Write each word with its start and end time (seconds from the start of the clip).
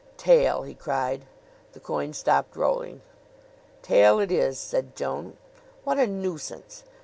"Tail!" 0.17 0.63
he 0.63 0.73
cried. 0.73 1.25
The 1.73 1.79
coin 1.79 2.13
stopped 2.13 2.55
rolling. 2.55 3.01
"Tail 3.83 4.17
it 4.17 4.31
is," 4.31 4.57
said 4.57 4.95
Joan. 4.95 5.37
"What 5.83 5.99
a 5.99 6.07
nuisance! 6.07 6.83